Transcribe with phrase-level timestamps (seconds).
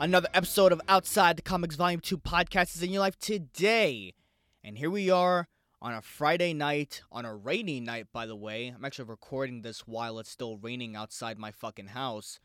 [0.00, 4.14] Another episode of Outside the Comics Volume 2 podcast is in your life today.
[4.64, 5.46] And here we are
[5.80, 8.68] on a Friday night, on a rainy night, by the way.
[8.68, 12.40] I'm actually recording this while it's still raining outside my fucking house.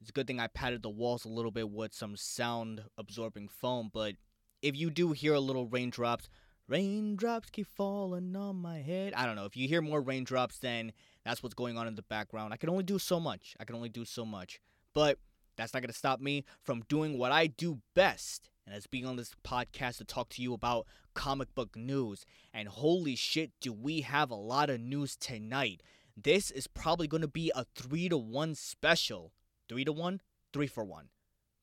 [0.00, 3.48] It's a good thing I padded the walls a little bit with some sound absorbing
[3.48, 4.14] foam, but
[4.62, 6.28] if you do hear a little raindrops,
[6.68, 9.12] raindrops keep falling on my head.
[9.14, 9.44] I don't know.
[9.44, 10.92] If you hear more raindrops, then
[11.24, 12.52] that's what's going on in the background.
[12.52, 13.56] I can only do so much.
[13.58, 14.60] I can only do so much.
[14.94, 15.18] But
[15.56, 18.48] that's not going to stop me from doing what I do best.
[18.64, 22.24] And that's being on this podcast to talk to you about comic book news.
[22.54, 25.82] And holy shit, do we have a lot of news tonight.
[26.16, 29.32] This is probably going to be a 3 to 1 special.
[29.68, 30.20] 3 to 1?
[30.52, 31.08] 3 for 1.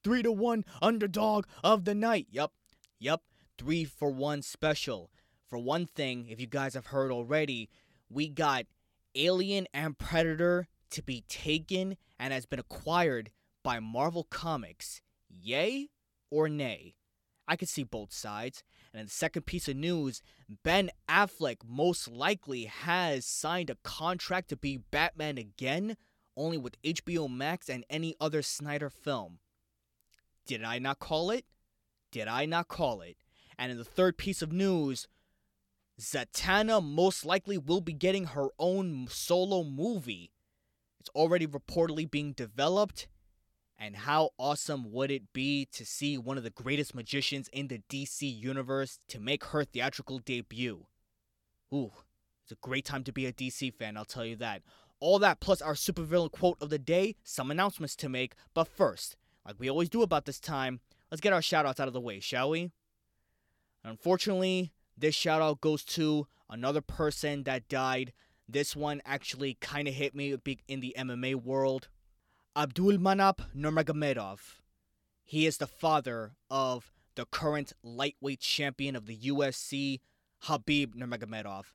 [0.03, 2.27] 3 to 1 underdog of the night.
[2.31, 2.51] Yep,
[2.99, 3.21] yep,
[3.57, 5.09] 3 for 1 special.
[5.47, 7.69] For one thing, if you guys have heard already,
[8.09, 8.65] we got
[9.15, 13.31] Alien and Predator to be taken and has been acquired
[13.69, 14.99] by Marvel Comics.
[15.29, 15.89] Yay
[16.31, 16.95] or nay?
[17.47, 18.63] I can see both sides.
[18.91, 20.23] And in the second piece of news
[20.63, 25.97] Ben Affleck most likely has signed a contract to be Batman again,
[26.35, 29.37] only with HBO Max and any other Snyder film.
[30.47, 31.45] Did I not call it?
[32.11, 33.17] Did I not call it?
[33.59, 35.07] And in the third piece of news,
[36.01, 40.31] Zatanna most likely will be getting her own solo movie.
[40.99, 43.07] It's already reportedly being developed.
[43.81, 47.81] And how awesome would it be to see one of the greatest magicians in the
[47.89, 50.85] DC universe to make her theatrical debut?
[51.73, 51.91] Ooh,
[52.43, 54.63] it's a great time to be a DC fan, I'll tell you that.
[54.99, 58.33] All that plus our supervillain quote of the day, some announcements to make.
[58.53, 59.15] But first,
[59.45, 62.19] like we always do about this time, let's get our shoutouts out of the way,
[62.19, 62.71] shall we?
[63.85, 68.11] Unfortunately, this shout out goes to another person that died.
[68.45, 70.35] This one actually kind of hit me
[70.67, 71.87] in the MMA world.
[72.55, 74.39] Abdul Manap Nurmagomedov.
[75.23, 79.99] He is the father of the current lightweight champion of the UFC,
[80.43, 81.65] Khabib Nurmagomedov.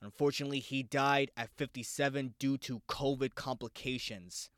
[0.00, 4.48] Unfortunately, he died at 57 due to COVID complications.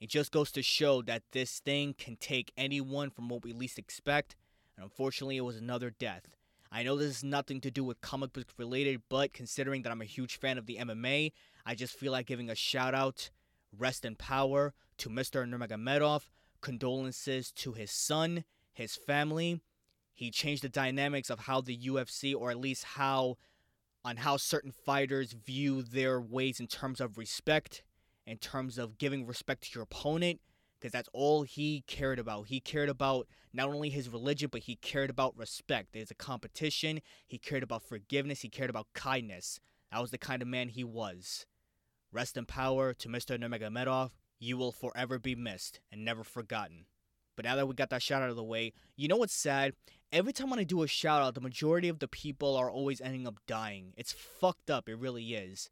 [0.00, 3.78] It just goes to show that this thing can take anyone from what we least
[3.78, 4.36] expect,
[4.76, 6.36] and unfortunately, it was another death.
[6.70, 10.00] I know this is nothing to do with comic book related, but considering that I'm
[10.00, 11.32] a huge fan of the MMA,
[11.66, 13.30] I just feel like giving a shout out,
[13.76, 15.48] rest in power to Mr.
[15.48, 16.28] Nurmagomedov,
[16.60, 19.60] condolences to his son, his family.
[20.12, 23.36] He changed the dynamics of how the UFC, or at least how,
[24.04, 27.82] on how certain fighters view their ways in terms of respect,
[28.26, 30.40] in terms of giving respect to your opponent,
[30.78, 32.48] because that's all he cared about.
[32.48, 35.88] He cared about not only his religion, but he cared about respect.
[35.92, 37.00] There's a competition.
[37.26, 38.42] He cared about forgiveness.
[38.42, 39.60] He cared about kindness.
[39.90, 41.46] That was the kind of man he was.
[42.12, 43.38] Rest in power to Mr.
[43.38, 44.10] Nurmagomedov.
[44.38, 46.86] You will forever be missed and never forgotten.
[47.36, 49.74] But now that we got that shout out of the way, you know what's sad?
[50.10, 53.00] Every time when I do a shout out, the majority of the people are always
[53.00, 53.92] ending up dying.
[53.96, 55.70] It's fucked up, it really is.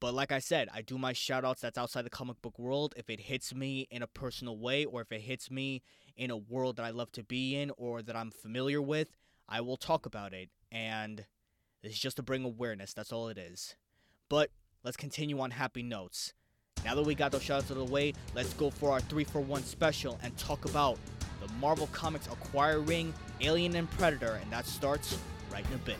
[0.00, 2.94] But like I said, I do my shout outs that's outside the comic book world.
[2.96, 5.82] If it hits me in a personal way, or if it hits me
[6.16, 9.16] in a world that I love to be in, or that I'm familiar with,
[9.48, 10.48] I will talk about it.
[10.72, 11.26] And
[11.82, 13.76] it's just to bring awareness, that's all it is.
[14.28, 14.50] But
[14.84, 16.34] let's continue on happy notes.
[16.84, 19.24] Now that we got those shoutouts out of the way, let's go for our 3
[19.24, 20.98] for 1 special and talk about
[21.40, 25.18] the Marvel Comics acquiring Alien and Predator, and that starts
[25.52, 25.96] right in a bit.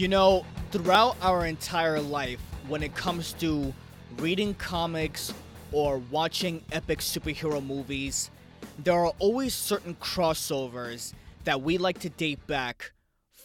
[0.00, 3.74] You know, throughout our entire life, when it comes to
[4.16, 5.34] reading comics
[5.72, 8.30] or watching epic superhero movies,
[8.78, 11.12] there are always certain crossovers
[11.44, 12.92] that we like to date back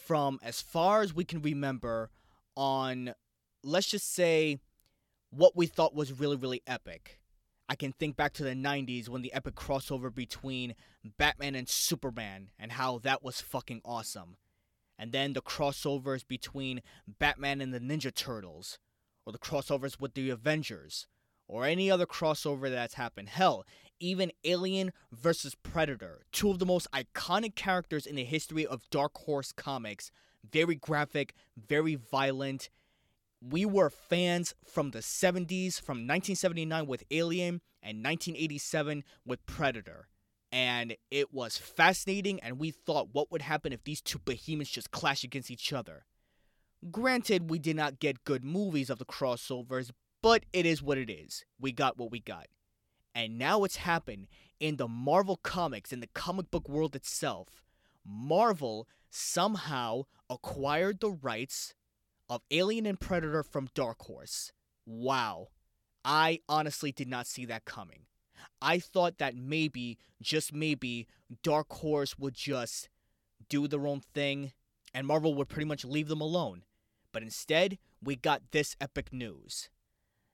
[0.06, 2.08] from as far as we can remember
[2.56, 3.12] on,
[3.62, 4.58] let's just say,
[5.28, 7.20] what we thought was really, really epic.
[7.68, 10.74] I can think back to the 90s when the epic crossover between
[11.18, 14.38] Batman and Superman and how that was fucking awesome.
[14.98, 18.78] And then the crossovers between Batman and the Ninja Turtles,
[19.24, 21.06] or the crossovers with the Avengers,
[21.48, 23.28] or any other crossover that's happened.
[23.28, 23.64] Hell,
[24.00, 29.16] even Alien versus Predator, two of the most iconic characters in the history of Dark
[29.18, 30.10] Horse comics,
[30.50, 32.70] very graphic, very violent.
[33.40, 40.08] We were fans from the 70s, from 1979 with Alien and 1987 with Predator.
[40.52, 44.90] And it was fascinating, and we thought what would happen if these two behemoths just
[44.90, 46.04] clash against each other.
[46.90, 49.90] Granted, we did not get good movies of the crossovers,
[50.22, 51.44] but it is what it is.
[51.58, 52.46] We got what we got.
[53.14, 54.28] And now it's happened
[54.60, 57.64] in the Marvel Comics, in the comic book world itself.
[58.04, 61.74] Marvel somehow acquired the rights
[62.28, 64.52] of Alien and Predator from Dark Horse.
[64.84, 65.48] Wow.
[66.04, 68.06] I honestly did not see that coming.
[68.60, 71.06] I thought that maybe, just maybe,
[71.42, 72.88] Dark Horse would just
[73.48, 74.52] do their own thing
[74.94, 76.62] and Marvel would pretty much leave them alone.
[77.12, 79.68] But instead, we got this epic news.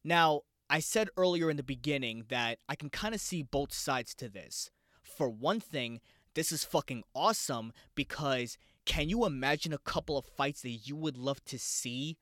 [0.04, 4.14] Now, I said earlier in the beginning that I can kind of see both sides
[4.16, 4.70] to this.
[5.02, 6.00] For one thing,
[6.34, 8.56] this is fucking awesome because
[8.86, 12.16] can you imagine a couple of fights that you would love to see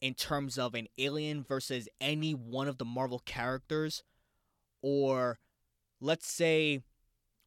[0.00, 4.02] in terms of an alien versus any one of the Marvel characters?
[4.86, 5.38] Or
[5.98, 6.82] let's say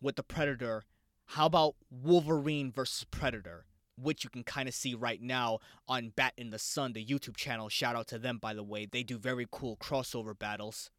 [0.02, 0.86] with the Predator,
[1.28, 3.66] how about Wolverine versus Predator?
[3.96, 7.36] Which you can kind of see right now on Bat in the Sun, the YouTube
[7.38, 7.70] channel.
[7.70, 8.88] Shout out to them, by the way.
[8.88, 10.90] They do very cool crossover battles.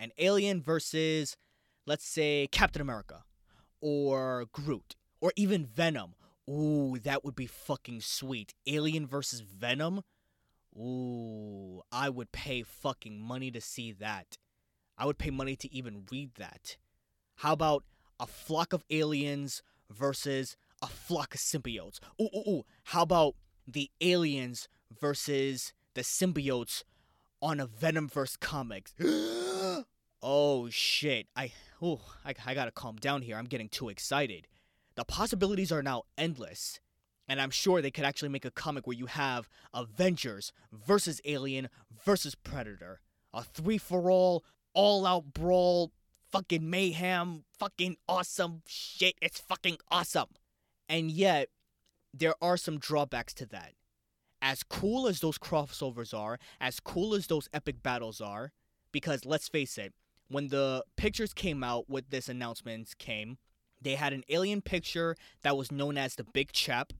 [0.00, 1.36] And Alien versus,
[1.86, 3.22] let's say, Captain America,
[3.80, 6.16] or Groot, or even Venom.
[6.50, 8.52] Ooh, that would be fucking sweet.
[8.66, 10.02] Alien versus Venom?
[10.76, 14.38] Ooh, I would pay fucking money to see that.
[14.98, 16.76] I would pay money to even read that.
[17.36, 17.84] How about
[18.18, 22.00] a flock of aliens versus a flock of symbiotes?
[22.20, 22.64] Ooh, ooh, ooh.
[22.84, 23.36] How about
[23.66, 24.68] the aliens
[25.00, 26.82] versus the symbiotes
[27.40, 28.92] on a Venomverse comics?
[30.22, 31.28] oh shit!
[31.36, 33.36] I oh I, I gotta calm down here.
[33.36, 34.48] I'm getting too excited.
[34.96, 36.80] The possibilities are now endless.
[37.28, 41.68] And I'm sure they could actually make a comic where you have Avengers versus Alien
[42.04, 43.00] versus Predator.
[43.34, 44.42] A three for all,
[44.78, 45.90] all out brawl,
[46.30, 49.16] fucking mayhem, fucking awesome shit.
[49.20, 50.28] It's fucking awesome.
[50.88, 51.48] And yet,
[52.14, 53.72] there are some drawbacks to that.
[54.40, 58.52] As cool as those crossovers are, as cool as those epic battles are,
[58.92, 59.94] because let's face it,
[60.28, 63.38] when the pictures came out with this announcement came,
[63.82, 66.92] they had an alien picture that was known as the Big Chap,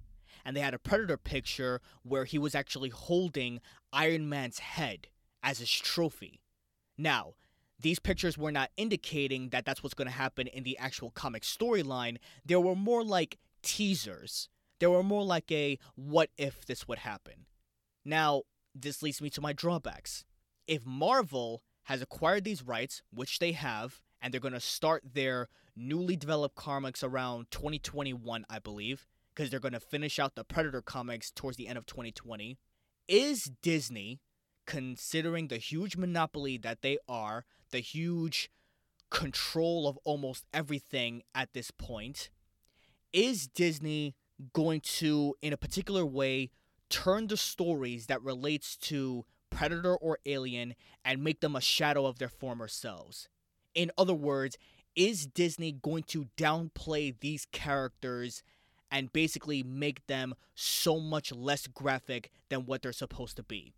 [0.44, 3.60] and they had a Predator picture where he was actually holding
[3.92, 5.06] Iron Man's head
[5.44, 6.40] as his trophy.
[6.96, 7.34] Now,
[7.80, 11.42] these pictures were not indicating that that's what's going to happen in the actual comic
[11.42, 12.16] storyline.
[12.44, 14.48] They were more like teasers.
[14.80, 17.46] They were more like a what if this would happen.
[18.04, 18.42] Now,
[18.74, 20.24] this leads me to my drawbacks.
[20.66, 25.48] If Marvel has acquired these rights, which they have, and they're going to start their
[25.76, 30.82] newly developed comics around 2021, I believe, because they're going to finish out the Predator
[30.82, 32.58] comics towards the end of 2020.
[33.06, 34.20] Is Disney,
[34.66, 38.50] considering the huge monopoly that they are, the huge
[39.10, 42.30] control of almost everything at this point,
[43.12, 44.14] is Disney
[44.52, 46.50] going to, in a particular way,
[46.90, 52.18] turn the stories that relates to Predator or Alien and make them a shadow of
[52.18, 53.28] their former selves?
[53.74, 54.58] In other words,
[54.94, 58.42] is Disney going to downplay these characters
[58.90, 63.72] and basically make them so much less graphic than what they're supposed to be.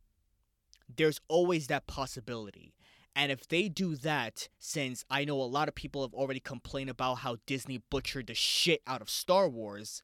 [0.97, 2.73] There's always that possibility.
[3.15, 6.91] And if they do that, since I know a lot of people have already complained
[6.91, 10.03] about how Disney butchered the shit out of Star Wars,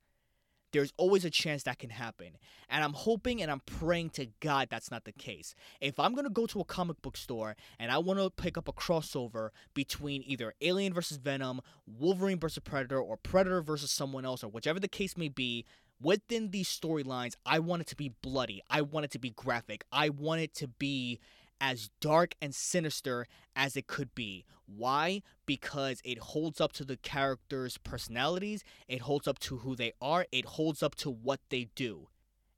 [0.73, 2.37] there's always a chance that can happen.
[2.69, 5.55] And I'm hoping and I'm praying to God that's not the case.
[5.81, 8.69] If I'm to go to a comic book store and I want to pick up
[8.69, 14.43] a crossover between either Alien versus Venom, Wolverine versus Predator, or Predator versus someone else,
[14.43, 15.65] or whichever the case may be,
[16.01, 18.61] within these storylines, I want it to be bloody.
[18.69, 19.85] I want it to be graphic.
[19.93, 21.21] I want it to be
[21.61, 24.45] as dark and sinister as it could be.
[24.67, 25.23] Why?
[25.47, 30.27] Because it holds up to the characters' personalities, it holds up to who they are,
[30.33, 32.09] it holds up to what they do.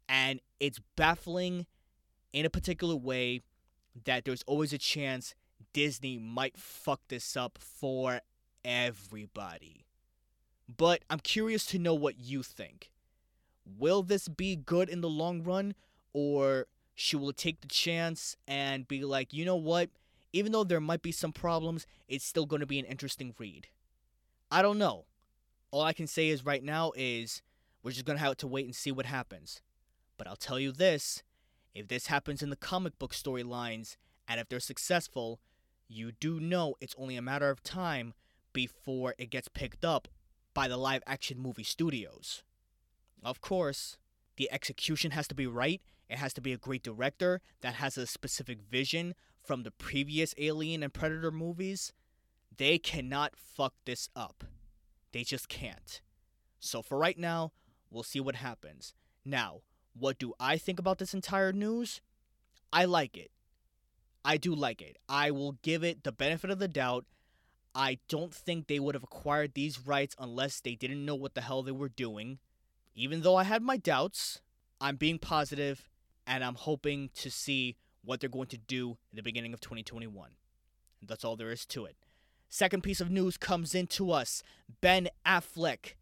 [0.09, 1.67] And it's baffling
[2.33, 3.43] in a particular way
[4.05, 5.35] that there's always a chance
[5.73, 8.21] Disney might fuck this up for
[8.64, 9.85] everybody.
[10.75, 12.90] But I'm curious to know what you think.
[13.64, 15.75] Will this be good in the long run,
[16.12, 16.67] or
[17.00, 19.88] she will take the chance and be like, you know what?
[20.33, 23.69] Even though there might be some problems, it's still going to be an interesting read.
[24.50, 25.05] I don't know.
[25.71, 27.40] All I can say is right now is
[27.83, 29.61] We're just gonna have to wait and see what happens.
[30.17, 31.23] But I'll tell you this
[31.75, 35.40] if this happens in the comic book storylines, and if they're successful,
[35.87, 38.14] you do know it's only a matter of time
[38.52, 40.09] before it gets picked up
[40.52, 42.43] by the live action movie studios.
[43.23, 43.97] Of course,
[44.38, 45.83] the execution has to be right.
[46.09, 49.14] It has to be a great director that has a specific vision
[49.45, 51.92] from the previous Alien and Predator movies.
[52.57, 54.45] They cannot fuck this up.
[55.12, 56.00] They just can't.
[56.61, 57.52] So for right now,
[57.90, 58.95] we'll see what happens.
[59.25, 59.62] Now,
[59.99, 62.00] what do I think about this entire news?
[62.73, 63.33] I like it.
[64.25, 64.99] I do like it.
[65.09, 67.07] I will give it the benefit of the doubt.
[67.75, 71.40] I don't think they would have acquired these rights unless they didn't know what the
[71.40, 72.38] hell they were doing.
[72.99, 74.40] Even though I had my doubts,
[74.81, 75.88] I'm being positive
[76.26, 80.31] and I'm hoping to see what they're going to do in the beginning of 2021.
[81.00, 81.95] And that's all there is to it.
[82.49, 84.43] Second piece of news comes into us
[84.81, 85.95] Ben Affleck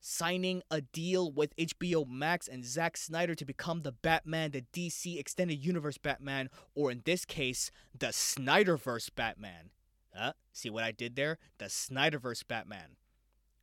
[0.00, 5.20] signing a deal with HBO Max and Zack Snyder to become the Batman, the DC
[5.20, 9.70] Extended Universe Batman, or in this case, the Snyderverse Batman.
[10.18, 11.38] Uh, see what I did there?
[11.58, 12.96] The Snyderverse Batman.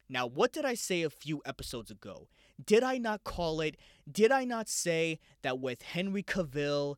[0.07, 2.29] Now, what did I say a few episodes ago?
[2.63, 3.77] Did I not call it?
[4.11, 6.95] Did I not say that with Henry Cavill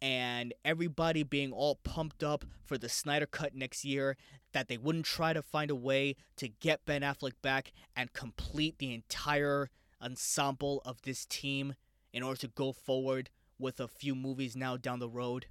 [0.00, 4.16] and everybody being all pumped up for the Snyder Cut next year,
[4.52, 8.78] that they wouldn't try to find a way to get Ben Affleck back and complete
[8.78, 9.70] the entire
[10.02, 11.74] ensemble of this team
[12.12, 15.46] in order to go forward with a few movies now down the road.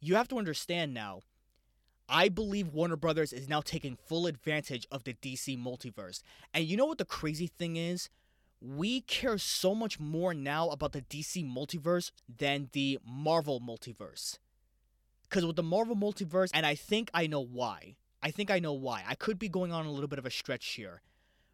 [0.00, 1.20] You have to understand now,
[2.08, 6.22] I believe Warner Brothers is now taking full advantage of the DC multiverse.
[6.54, 8.08] And you know what the crazy thing is?
[8.60, 14.38] We care so much more now about the DC multiverse than the Marvel multiverse.
[15.22, 17.96] Because with the Marvel multiverse, and I think I know why.
[18.22, 19.04] I think I know why.
[19.06, 21.02] I could be going on a little bit of a stretch here.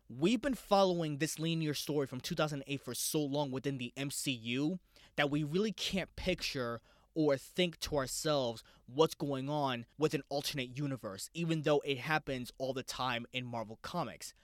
[0.08, 4.78] We've been following this linear story from 2008 for so long within the MCU
[5.16, 6.80] that we really can't picture
[7.14, 12.52] or think to ourselves what's going on with an alternate universe, even though it happens
[12.58, 14.34] all the time in Marvel Comics.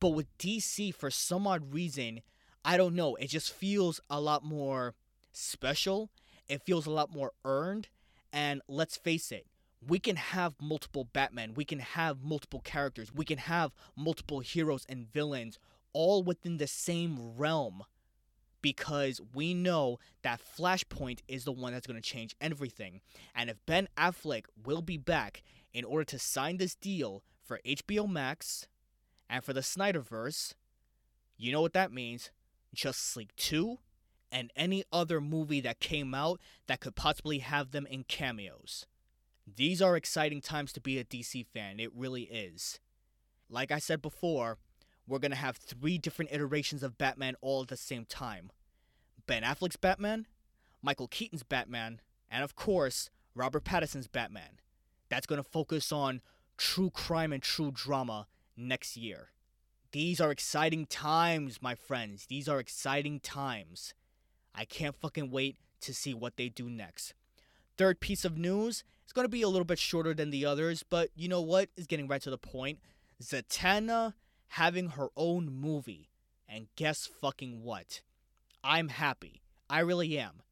[0.00, 2.20] But with DC, for some odd reason,
[2.64, 4.94] I don't know, it just feels a lot more
[5.32, 6.10] special.
[6.48, 7.88] It feels a lot more earned.
[8.32, 9.46] And let's face it,
[9.86, 14.84] we can have multiple Batman, we can have multiple characters, we can have multiple heroes
[14.88, 15.58] and villains
[15.92, 17.84] all within the same realm
[18.60, 23.00] because we know that Flashpoint is the one that's going to change everything.
[23.34, 28.10] And if Ben Affleck will be back in order to sign this deal for HBO
[28.10, 28.66] Max
[29.28, 30.54] and for the Snyderverse,
[31.36, 32.30] you know what that means.
[32.74, 33.78] Justice League 2
[34.30, 38.86] and any other movie that came out that could possibly have them in cameos.
[39.56, 41.80] These are exciting times to be a DC fan.
[41.80, 42.80] It really is.
[43.48, 44.58] Like I said before,
[45.06, 48.50] we're to have three different iterations of Batman all at the same time
[49.26, 50.26] Ben Affleck's Batman,
[50.82, 54.60] Michael Keaton's Batman, and of course, Robert Pattinson's Batman.
[55.08, 56.20] That's to focus on
[56.56, 58.26] true crime and true drama
[58.58, 59.28] next year.
[59.92, 62.26] These are exciting times, my friends.
[62.26, 63.94] These are exciting times.
[64.54, 67.14] I can't fucking wait to see what they do next.
[67.76, 70.82] Third piece of news is going to be a little bit shorter than the others,
[70.82, 71.68] but you know what?
[71.76, 72.80] Is getting right to the point.
[73.22, 74.14] Zatanna
[74.48, 76.10] having her own movie.
[76.48, 78.00] And guess fucking what?
[78.64, 79.42] I'm happy.
[79.70, 80.42] I really am.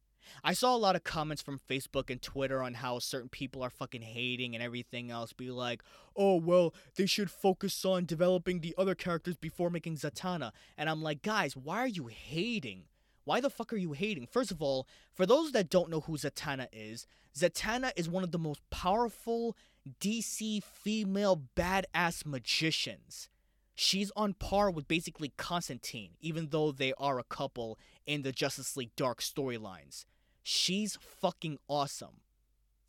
[0.43, 3.69] I saw a lot of comments from Facebook and Twitter on how certain people are
[3.69, 5.33] fucking hating and everything else.
[5.33, 5.81] Be like,
[6.15, 10.51] oh, well, they should focus on developing the other characters before making Zatanna.
[10.77, 12.83] And I'm like, guys, why are you hating?
[13.23, 14.27] Why the fuck are you hating?
[14.27, 17.05] First of all, for those that don't know who Zatanna is,
[17.37, 19.55] Zatanna is one of the most powerful
[19.99, 23.29] DC female badass magicians.
[23.75, 28.75] She's on par with basically Constantine, even though they are a couple in the Justice
[28.75, 30.05] League Dark storylines.
[30.49, 32.21] She's fucking awesome.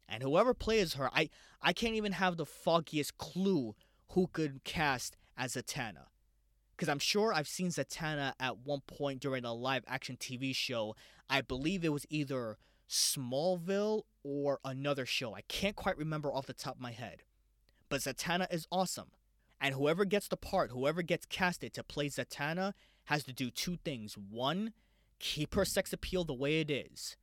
[0.09, 1.29] And whoever plays her, I,
[1.61, 3.75] I can't even have the foggiest clue
[4.12, 6.05] who could cast as Zatanna.
[6.77, 10.95] Because I'm sure I've seen Zatanna at one point during a live action TV show.
[11.29, 15.35] I believe it was either Smallville or another show.
[15.35, 17.25] I can't quite remember off the top of my head.
[17.88, 19.11] But Zatanna is awesome.
[19.61, 22.75] And whoever gets the part, whoever gets casted to play Zatanna,
[23.07, 24.17] has to do two things.
[24.17, 24.75] One,
[25.19, 27.17] keep her sex appeal the way it is.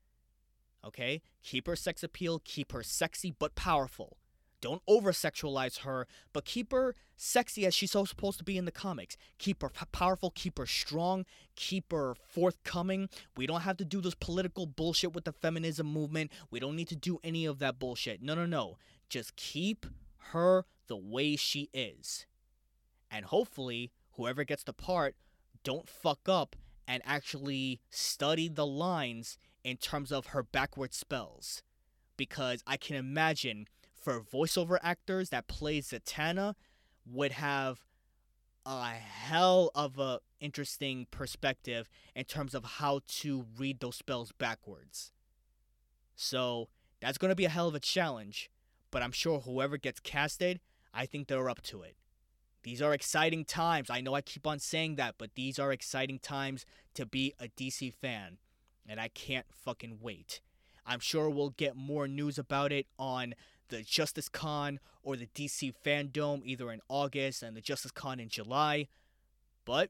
[0.86, 1.22] Okay?
[1.44, 4.18] Keep her sex appeal, keep her sexy but powerful.
[4.62, 8.65] Don't over sexualize her, but keep her sexy as she's so supposed to be in
[8.65, 9.15] the comics.
[9.38, 11.25] Keep her powerful, keep her strong,
[11.56, 13.10] keep her forthcoming.
[13.38, 16.32] We don't have to do this political bullshit with the feminism movement.
[16.50, 18.24] We don't need to do any of that bullshit.
[18.24, 18.77] No, no, no.
[19.08, 19.86] Just keep
[20.32, 22.25] her the way she is.
[23.12, 25.15] And hopefully, whoever gets the part,
[25.63, 26.56] don't fuck up
[26.88, 31.63] and actually study the lines in terms of her backward spells.
[32.15, 36.53] Because I can imagine for voiceover actors that play Zatanna
[37.12, 37.84] would have
[38.65, 45.12] a hell of a interesting perspective in terms of how to read those spells backwards.
[46.15, 46.69] So
[47.01, 48.50] that's going to be a hell of a challenge,
[48.91, 50.60] but I'm sure whoever gets casted,
[50.93, 51.98] I think they're up to it.
[52.63, 53.89] These are exciting times.
[53.89, 57.48] I know I keep on saying that, but these are exciting times to be a
[57.48, 58.38] DC fan,
[58.88, 60.42] and I can't fucking wait.
[60.86, 63.34] I'm sure we'll get more news about it on
[63.70, 68.30] the Justice Con or the DC FanDome either in August and the Justice Con in
[68.30, 68.88] July.
[69.65, 69.89] But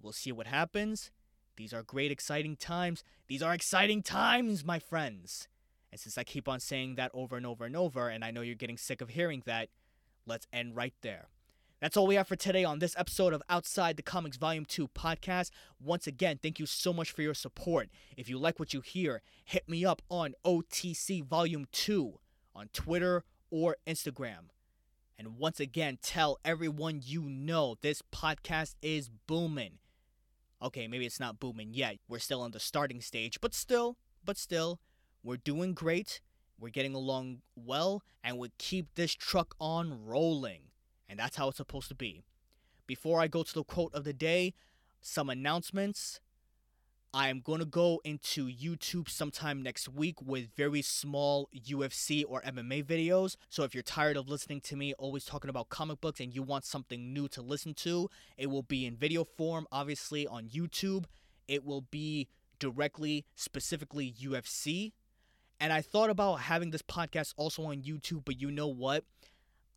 [0.00, 1.10] we'll see what happens.
[1.56, 3.02] These are great, exciting times.
[3.28, 5.48] These are exciting times, my friends.
[5.90, 8.42] And since I keep on saying that over and over and over, and I know
[8.42, 9.68] you're getting sick of hearing that,
[10.26, 11.28] let's end right there.
[11.80, 14.88] That's all we have for today on this episode of Outside the Comics Volume 2
[14.88, 15.50] podcast.
[15.82, 17.88] Once again, thank you so much for your support.
[18.18, 22.18] If you like what you hear, hit me up on OTC Volume 2
[22.54, 24.50] on Twitter or Instagram.
[25.18, 29.78] And once again, tell everyone you know this podcast is booming.
[30.60, 31.96] Okay, maybe it's not booming yet.
[32.06, 34.80] We're still in the starting stage, but still, but still,
[35.22, 36.20] we're doing great.
[36.58, 40.69] We're getting along well, and we keep this truck on rolling.
[41.10, 42.22] And that's how it's supposed to be.
[42.86, 44.54] Before I go to the quote of the day,
[45.00, 46.20] some announcements.
[47.12, 52.40] I am going to go into YouTube sometime next week with very small UFC or
[52.42, 53.34] MMA videos.
[53.48, 56.44] So if you're tired of listening to me always talking about comic books and you
[56.44, 61.06] want something new to listen to, it will be in video form, obviously, on YouTube.
[61.48, 62.28] It will be
[62.60, 64.92] directly, specifically UFC.
[65.58, 69.04] And I thought about having this podcast also on YouTube, but you know what?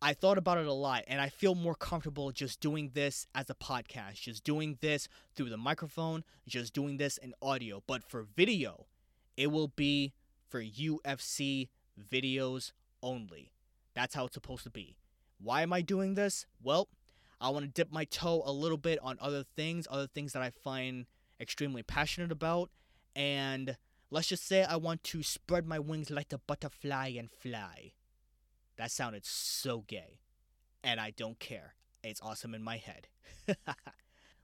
[0.04, 3.48] I thought about it a lot and I feel more comfortable just doing this as
[3.48, 7.82] a podcast, just doing this through the microphone, just doing this in audio.
[7.86, 8.84] But for video,
[9.38, 10.12] it will be
[10.50, 13.50] for UFC videos only.
[13.94, 14.98] That's how it's supposed to be.
[15.38, 16.44] Why am I doing this?
[16.62, 16.90] Well,
[17.40, 20.42] I want to dip my toe a little bit on other things, other things that
[20.42, 21.06] I find
[21.40, 22.68] extremely passionate about.
[23.16, 23.78] And
[24.10, 27.92] let's just say I want to spread my wings like a butterfly and fly.
[28.76, 30.20] That sounded so gay.
[30.82, 31.74] And I don't care.
[32.02, 33.08] It's awesome in my head.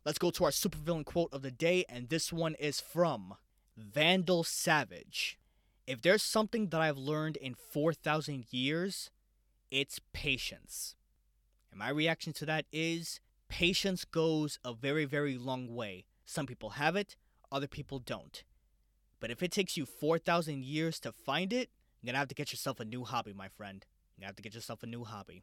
[0.05, 3.35] Let's go to our supervillain quote of the day, and this one is from
[3.77, 5.39] Vandal Savage.
[5.87, 9.11] If there's something that I've learned in 4,000 years,
[9.71, 10.95] it's patience.
[11.71, 16.07] And my reaction to that is patience goes a very, very long way.
[16.25, 17.17] Some people have it,
[17.53, 18.43] other people don't.
[19.19, 21.69] But if it takes you 4,000 years to find it,
[22.01, 23.85] you're gonna have to get yourself a new hobby, my friend.
[24.21, 25.43] You have to get yourself a new hobby.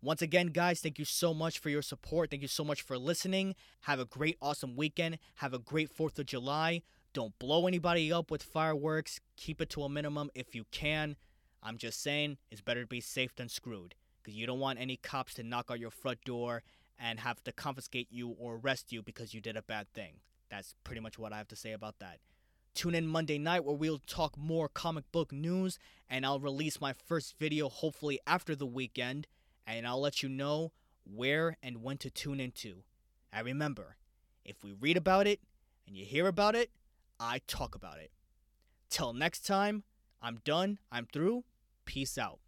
[0.00, 2.30] Once again, guys, thank you so much for your support.
[2.30, 3.56] Thank you so much for listening.
[3.82, 5.18] Have a great, awesome weekend.
[5.36, 6.82] Have a great 4th of July.
[7.12, 9.18] Don't blow anybody up with fireworks.
[9.36, 11.16] Keep it to a minimum if you can.
[11.62, 13.96] I'm just saying, it's better to be safe than screwed.
[14.22, 16.62] Because you don't want any cops to knock on your front door
[16.98, 20.20] and have to confiscate you or arrest you because you did a bad thing.
[20.48, 22.18] That's pretty much what I have to say about that.
[22.74, 25.78] Tune in Monday night where we'll talk more comic book news
[26.08, 29.26] and I'll release my first video hopefully after the weekend
[29.66, 30.72] and I'll let you know
[31.04, 32.82] where and when to tune into.
[33.32, 33.96] And remember,
[34.44, 35.40] if we read about it
[35.86, 36.70] and you hear about it,
[37.18, 38.10] I talk about it.
[38.88, 39.84] Till next time,
[40.22, 41.44] I'm done, I'm through.
[41.84, 42.38] Peace out.